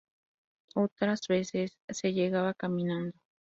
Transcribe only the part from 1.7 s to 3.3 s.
se llegaba caminando.